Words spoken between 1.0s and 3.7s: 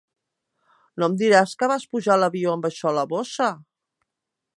No em diràs que vas pujar a l'avió amb això a la bossa?